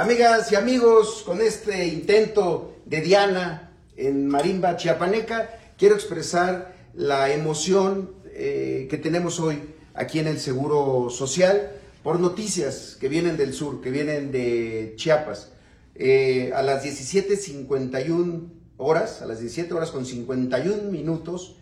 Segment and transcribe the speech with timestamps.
[0.00, 8.14] Amigas y amigos, con este intento de Diana en Marimba Chiapaneca, quiero expresar la emoción
[8.32, 9.58] eh, que tenemos hoy
[9.92, 15.52] aquí en el Seguro Social por noticias que vienen del sur, que vienen de Chiapas.
[15.94, 21.56] Eh, a las 17.51 horas, a las 17 horas con 51 minutos,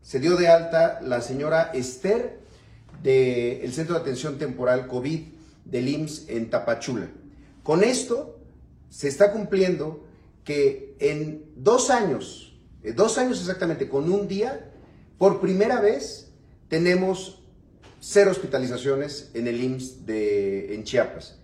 [0.00, 2.38] se dio de alta la señora Esther
[3.02, 5.22] del Centro de Atención Temporal COVID
[5.64, 7.08] del IMSS en Tapachula.
[7.64, 8.38] Con esto
[8.90, 10.04] se está cumpliendo
[10.44, 14.70] que en dos años, eh, dos años exactamente, con un día,
[15.16, 16.30] por primera vez
[16.68, 17.42] tenemos
[18.00, 21.38] cero hospitalizaciones en el IMSS de, en Chiapas.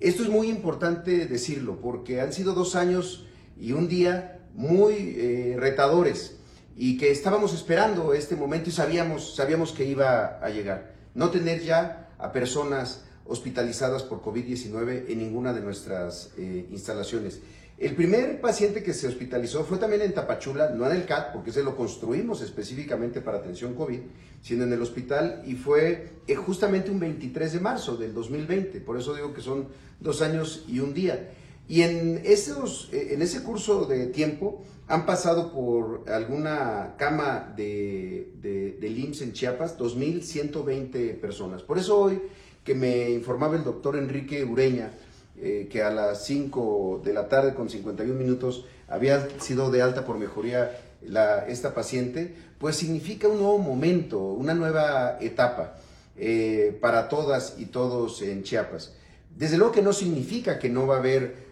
[0.00, 3.26] Esto es muy importante decirlo porque han sido dos años
[3.60, 6.38] y un día muy eh, retadores
[6.74, 10.94] y que estábamos esperando este momento y sabíamos, sabíamos que iba a llegar.
[11.14, 17.40] No tener ya a personas hospitalizadas por COVID-19 en ninguna de nuestras eh, instalaciones.
[17.78, 21.52] El primer paciente que se hospitalizó fue también en Tapachula, no en el CAT, porque
[21.52, 24.00] se lo construimos específicamente para atención COVID,
[24.40, 28.80] sino en el hospital y fue eh, justamente un 23 de marzo del 2020.
[28.80, 29.68] Por eso digo que son
[30.00, 31.32] dos años y un día.
[31.68, 38.32] Y en, esos, eh, en ese curso de tiempo han pasado por alguna cama de,
[38.40, 41.62] de, del IMSS en Chiapas 2.120 personas.
[41.62, 42.22] Por eso hoy
[42.66, 44.90] que me informaba el doctor Enrique Ureña,
[45.38, 50.04] eh, que a las 5 de la tarde con 51 minutos había sido de alta
[50.04, 55.76] por mejoría la, esta paciente, pues significa un nuevo momento, una nueva etapa
[56.16, 58.94] eh, para todas y todos en Chiapas.
[59.36, 61.46] Desde luego que no significa que no va a haber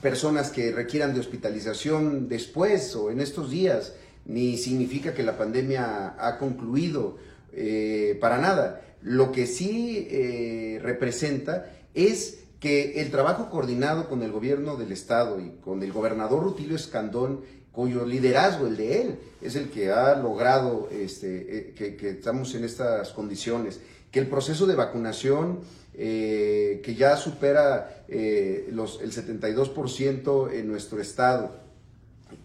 [0.00, 6.14] personas que requieran de hospitalización después o en estos días, ni significa que la pandemia
[6.18, 7.16] ha concluido,
[7.52, 14.30] eh, para nada lo que sí eh, representa es que el trabajo coordinado con el
[14.30, 17.40] gobierno del estado y con el gobernador Rutilio Escandón,
[17.72, 22.64] cuyo liderazgo, el de él, es el que ha logrado este, eh, que, estamos en
[22.64, 23.80] estas condiciones,
[24.10, 25.60] que el proceso de vacunación
[25.94, 31.56] eh, que ya supera el 72% en nuestro estado,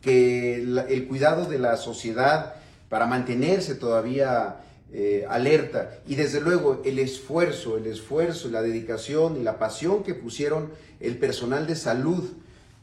[0.02, 2.56] que el cuidado de la sociedad
[2.90, 4.62] para mantenerse todavía
[4.94, 10.14] eh, alerta y desde luego el esfuerzo, el esfuerzo, la dedicación y la pasión que
[10.14, 12.24] pusieron el personal de salud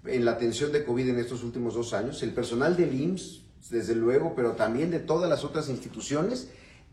[0.04, 3.94] en la atención de COVID en estos últimos dos años, el personal del IMSS, desde
[3.94, 6.48] luego, pero también de todas las otras instituciones,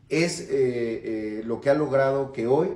[0.09, 2.69] es eh, eh, lo que ha logrado que hoy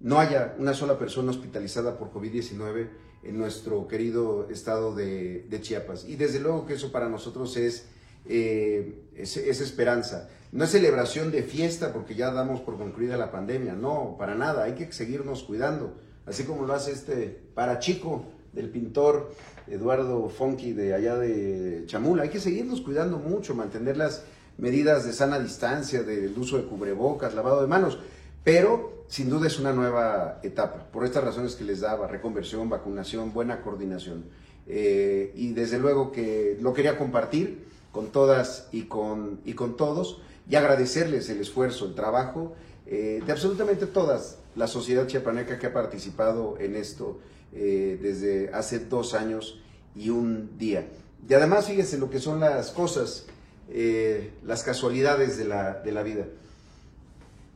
[0.00, 2.88] no haya una sola persona hospitalizada por COVID-19
[3.24, 6.04] en nuestro querido estado de, de Chiapas.
[6.04, 7.86] Y desde luego que eso para nosotros es
[8.28, 10.28] eh, es, esperanza.
[10.52, 14.64] No es celebración de fiesta porque ya damos por concluida la pandemia, no, para nada,
[14.64, 15.94] hay que seguirnos cuidando,
[16.26, 19.32] así como lo hace este parachico del pintor
[19.66, 24.24] Eduardo Fonki de allá de Chamula, hay que seguirnos cuidando mucho, mantener las
[24.56, 27.98] medidas de sana distancia, del uso de cubrebocas, lavado de manos,
[28.42, 33.32] pero sin duda es una nueva etapa, por estas razones que les daba, reconversión, vacunación,
[33.32, 34.24] buena coordinación.
[34.66, 40.20] Eh, y desde luego que lo quería compartir con todas y con, y con todos
[40.48, 42.54] y agradecerles el esfuerzo, el trabajo
[42.86, 47.20] eh, de absolutamente todas la sociedad chiapaneca que ha participado en esto
[47.52, 49.60] eh, desde hace dos años
[49.94, 50.86] y un día.
[51.28, 53.26] Y además, fíjense lo que son las cosas,
[53.70, 56.26] eh, las casualidades de la, de la vida.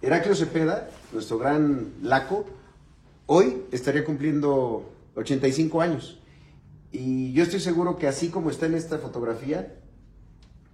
[0.01, 2.45] Heraclio Cepeda, nuestro gran laco,
[3.27, 6.21] hoy estaría cumpliendo 85 años.
[6.91, 9.75] Y yo estoy seguro que así como está en esta fotografía,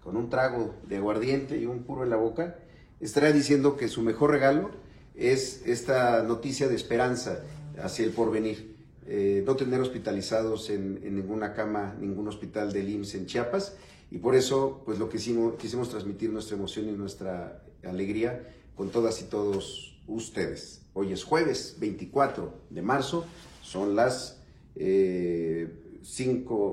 [0.08, 2.56] con un trago de aguardiente y un puro en la boca,
[2.98, 4.70] estaría diciendo que su mejor regalo
[5.14, 7.42] es esta noticia de esperanza
[7.78, 8.74] hacia el porvenir.
[9.06, 13.76] Eh, no tener hospitalizados en, ninguna cama, ningún hospital del IMSS en Chiapas.
[14.10, 18.88] Y por eso, pues lo que hicimos, quisimos transmitir nuestra emoción y nuestra alegría con
[18.88, 20.86] todas y todos ustedes.
[20.94, 23.26] Hoy es jueves 24 de marzo,
[23.62, 24.40] son las
[24.74, 25.68] 5, eh,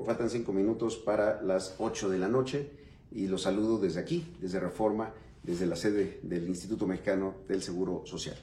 [0.06, 4.60] faltan 5 minutos para las 8 de la noche y los saludo desde aquí, desde
[4.60, 5.12] Reforma,
[5.42, 8.36] desde la sede del Instituto Mexicano del Seguro Social.